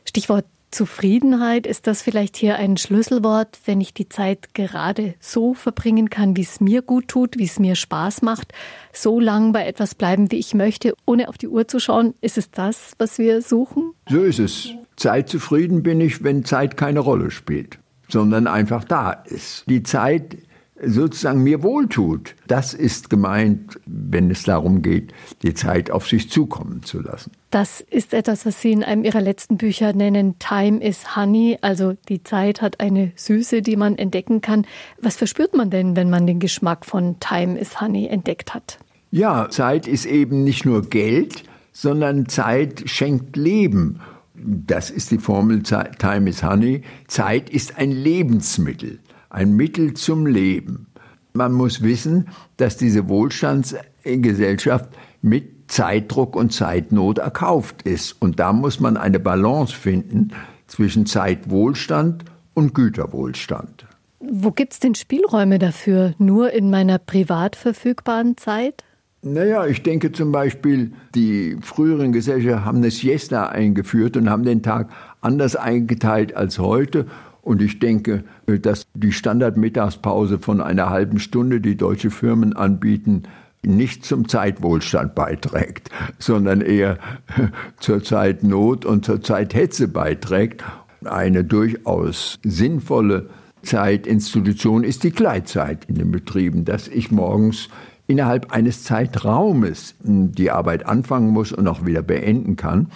[0.04, 6.10] Stichwort Zufriedenheit, ist das vielleicht hier ein Schlüsselwort, wenn ich die Zeit gerade so verbringen
[6.10, 8.52] kann, wie es mir gut tut, wie es mir Spaß macht,
[8.92, 12.14] so lang bei etwas bleiben, wie ich möchte, ohne auf die Uhr zu schauen?
[12.20, 13.92] Ist es das, was wir suchen?
[14.10, 14.68] So ist es.
[14.96, 19.64] Zeitzufrieden bin ich, wenn Zeit keine Rolle spielt, sondern einfach da ist.
[19.68, 20.36] Die Zeit
[20.84, 22.34] sozusagen mir wohltut.
[22.46, 25.12] Das ist gemeint, wenn es darum geht,
[25.42, 27.32] die Zeit auf sich zukommen zu lassen.
[27.50, 31.94] Das ist etwas, was Sie in einem Ihrer letzten Bücher nennen, Time is Honey, also
[32.08, 34.66] die Zeit hat eine Süße, die man entdecken kann.
[35.00, 38.78] Was verspürt man denn, wenn man den Geschmack von Time is Honey entdeckt hat?
[39.10, 44.00] Ja, Zeit ist eben nicht nur Geld, sondern Zeit schenkt Leben.
[44.34, 46.82] Das ist die Formel Time is Honey.
[47.08, 50.86] Zeit ist ein Lebensmittel ein Mittel zum Leben.
[51.32, 54.88] Man muss wissen, dass diese Wohlstandsgesellschaft
[55.22, 58.16] mit Zeitdruck und Zeitnot erkauft ist.
[58.20, 60.32] Und da muss man eine Balance finden
[60.66, 63.86] zwischen Zeitwohlstand und Güterwohlstand.
[64.20, 66.14] Wo gibt es denn Spielräume dafür?
[66.18, 68.84] Nur in meiner privat verfügbaren Zeit?
[69.22, 74.62] Naja, ich denke zum Beispiel, die früheren Gesellschaften haben eine Siesta eingeführt und haben den
[74.62, 77.06] Tag anders eingeteilt als heute.
[77.48, 83.22] Und ich denke, dass die Standardmittagspause von einer halben Stunde, die deutsche Firmen anbieten,
[83.62, 86.98] nicht zum Zeitwohlstand beiträgt, sondern eher
[87.80, 90.62] zur Zeitnot und zur Zeithetze beiträgt.
[91.06, 93.30] Eine durchaus sinnvolle
[93.62, 97.70] Zeitinstitution ist die Gleitzeit in den Betrieben, dass ich morgens
[98.06, 102.88] innerhalb eines Zeitraumes die Arbeit anfangen muss und auch wieder beenden kann.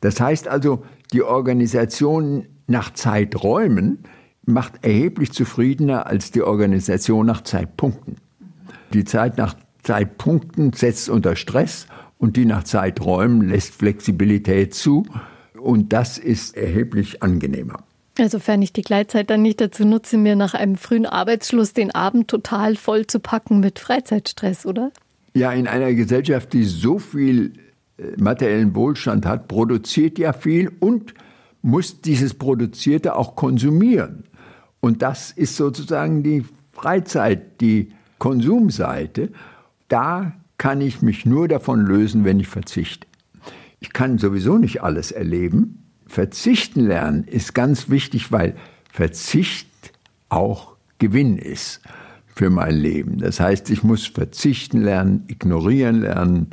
[0.00, 3.98] Das heißt also, die Organisation nach Zeiträumen
[4.46, 8.16] macht erheblich zufriedener als die Organisation nach Zeitpunkten.
[8.92, 11.86] Die Zeit nach Zeitpunkten setzt unter Stress
[12.18, 15.04] und die nach Zeiträumen lässt Flexibilität zu
[15.60, 17.82] und das ist erheblich angenehmer.
[18.18, 22.28] Insofern ich die Gleitzeit dann nicht dazu nutze, mir nach einem frühen Arbeitsschluss den Abend
[22.28, 24.90] total voll zu packen mit Freizeitstress, oder?
[25.34, 27.52] Ja, in einer Gesellschaft, die so viel
[27.98, 31.14] äh, materiellen Wohlstand hat, produziert ja viel und
[31.62, 34.24] muss dieses Produzierte auch konsumieren.
[34.80, 39.30] Und das ist sozusagen die Freizeit, die Konsumseite.
[39.88, 43.06] Da kann ich mich nur davon lösen, wenn ich verzichte.
[43.80, 45.84] Ich kann sowieso nicht alles erleben.
[46.06, 48.56] Verzichten lernen ist ganz wichtig, weil
[48.90, 49.68] Verzicht
[50.28, 51.80] auch Gewinn ist
[52.26, 53.18] für mein Leben.
[53.18, 56.48] Das heißt, ich muss verzichten lernen, ignorieren lernen,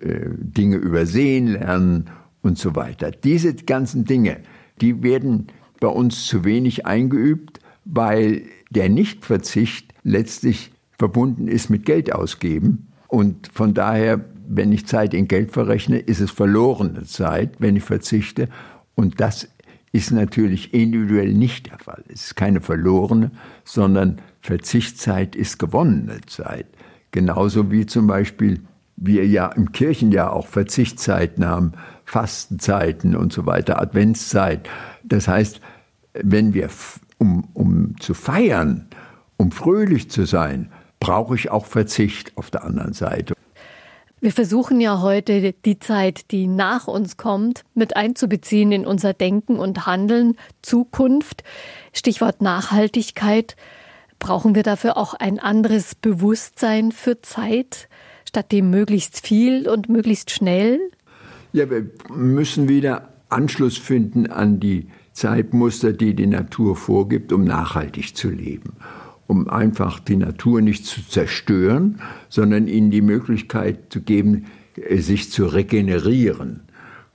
[0.00, 2.10] äh, Dinge übersehen lernen
[2.42, 3.10] und so weiter.
[3.10, 4.40] Diese ganzen Dinge,
[4.80, 5.48] die werden
[5.80, 12.88] bei uns zu wenig eingeübt, weil der Nichtverzicht letztlich verbunden ist mit Geld ausgeben.
[13.06, 17.84] Und von daher, wenn ich Zeit in Geld verrechne, ist es verlorene Zeit, wenn ich
[17.84, 18.48] verzichte.
[18.94, 19.48] Und das
[19.92, 22.04] ist natürlich individuell nicht der Fall.
[22.08, 23.30] Es ist keine verlorene,
[23.64, 26.66] sondern Verzichtszeit ist gewonnene Zeit.
[27.10, 28.60] Genauso wie zum Beispiel
[29.00, 34.68] wir ja im Kirchenjahr auch Verzichtszeit nahmen, Fastenzeiten und so weiter, Adventszeit.
[35.04, 35.60] Das heißt,
[36.14, 36.68] wenn wir,
[37.18, 38.88] um, um zu feiern,
[39.36, 43.34] um fröhlich zu sein, brauche ich auch Verzicht auf der anderen Seite.
[44.20, 49.60] Wir versuchen ja heute die Zeit, die nach uns kommt, mit einzubeziehen in unser Denken
[49.60, 51.44] und Handeln, Zukunft.
[51.92, 53.54] Stichwort Nachhaltigkeit.
[54.18, 57.88] Brauchen wir dafür auch ein anderes Bewusstsein für Zeit,
[58.28, 60.78] statt dem möglichst viel und möglichst schnell?
[61.52, 68.16] Ja, wir müssen wieder Anschluss finden an die Zeitmuster, die die Natur vorgibt, um nachhaltig
[68.16, 68.74] zu leben.
[69.26, 75.30] Um einfach die Natur nicht zu zerstören, sondern ihnen die Möglichkeit zu geben, äh, sich
[75.30, 76.60] zu regenerieren.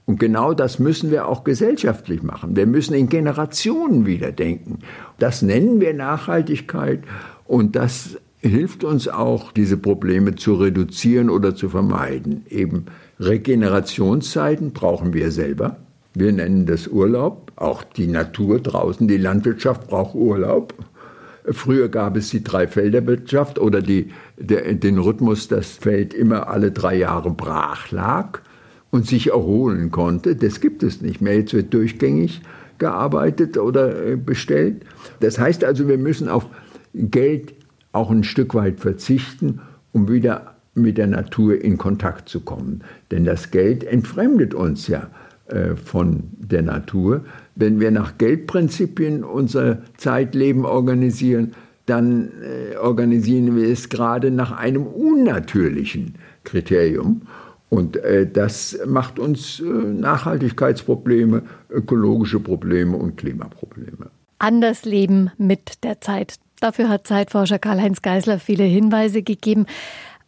[0.05, 2.55] Und genau das müssen wir auch gesellschaftlich machen.
[2.55, 4.79] Wir müssen in Generationen wieder denken.
[5.17, 7.03] Das nennen wir Nachhaltigkeit
[7.45, 12.45] und das hilft uns auch, diese Probleme zu reduzieren oder zu vermeiden.
[12.49, 12.85] Eben
[13.19, 15.77] Regenerationszeiten brauchen wir selber.
[16.13, 17.51] Wir nennen das Urlaub.
[17.55, 20.73] Auch die Natur draußen, die Landwirtschaft braucht Urlaub.
[21.45, 26.95] Früher gab es die Dreifelderwirtschaft oder die, der, den Rhythmus, dass Feld immer alle drei
[26.95, 28.39] Jahre brach lag
[28.91, 30.35] und sich erholen konnte.
[30.35, 31.37] Das gibt es nicht mehr.
[31.37, 32.41] Jetzt wird durchgängig
[32.77, 34.83] gearbeitet oder äh, bestellt.
[35.19, 36.45] Das heißt also, wir müssen auf
[36.93, 37.53] Geld
[37.93, 39.61] auch ein Stück weit verzichten,
[39.93, 42.81] um wieder mit der Natur in Kontakt zu kommen.
[43.11, 45.07] Denn das Geld entfremdet uns ja
[45.47, 47.23] äh, von der Natur.
[47.55, 51.53] Wenn wir nach Geldprinzipien unser Zeitleben organisieren,
[51.85, 57.23] dann äh, organisieren wir es gerade nach einem unnatürlichen Kriterium.
[57.69, 64.11] Und äh, das macht uns äh, Nachhaltigkeitsprobleme, ökologische Probleme und Klimaprobleme.
[64.39, 66.35] Anders leben mit der Zeit.
[66.63, 69.65] Dafür hat Zeitforscher Karl-Heinz Geisler viele Hinweise gegeben.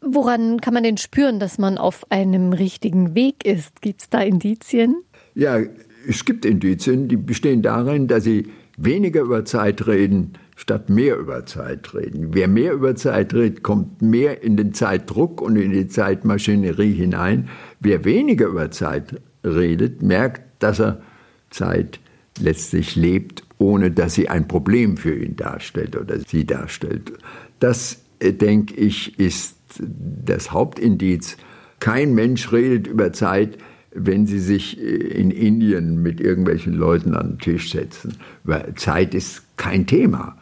[0.01, 3.81] Woran kann man denn spüren, dass man auf einem richtigen Weg ist?
[3.81, 4.97] Gibt es da Indizien?
[5.33, 5.59] Ja,
[6.05, 11.45] es gibt Indizien, die bestehen darin, dass sie weniger über Zeit reden, statt mehr über
[11.45, 12.33] Zeit reden.
[12.33, 17.47] Wer mehr über Zeit redet, kommt mehr in den Zeitdruck und in die Zeitmaschinerie hinein.
[17.79, 21.01] Wer weniger über Zeit redet, merkt, dass er
[21.49, 22.01] Zeit
[22.37, 27.13] letztlich lebt, ohne dass sie ein Problem für ihn darstellt oder sie darstellt.
[27.59, 31.37] Das, äh, denke ich, ist das Hauptindiz.
[31.79, 33.57] Kein Mensch redet über Zeit,
[33.93, 38.17] wenn sie sich äh, in Indien mit irgendwelchen Leuten an den Tisch setzen.
[38.43, 40.37] Weil Zeit ist kein Thema.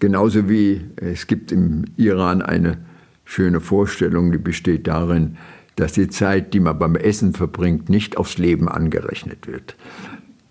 [0.00, 2.78] Genauso wie es gibt im Iran eine
[3.24, 5.36] schöne Vorstellung, die besteht darin,
[5.76, 9.76] dass die Zeit, die man beim Essen verbringt, nicht aufs Leben angerechnet wird.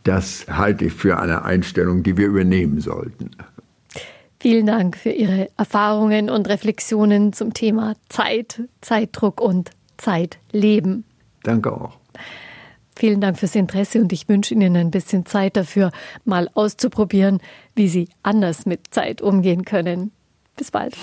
[0.03, 3.31] Das halte ich für eine Einstellung, die wir übernehmen sollten.
[4.39, 11.05] Vielen Dank für Ihre Erfahrungen und Reflexionen zum Thema Zeit, Zeitdruck und Zeitleben.
[11.43, 11.97] Danke auch.
[12.95, 15.91] Vielen Dank fürs Interesse und ich wünsche Ihnen ein bisschen Zeit dafür,
[16.25, 17.39] mal auszuprobieren,
[17.73, 20.11] wie Sie anders mit Zeit umgehen können.
[20.57, 20.95] Bis bald.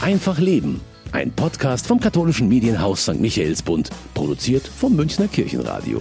[0.00, 0.80] Einfach Leben.
[1.12, 3.20] Ein Podcast vom katholischen Medienhaus St.
[3.20, 6.00] Michaelsbund, produziert vom Münchner Kirchenradio.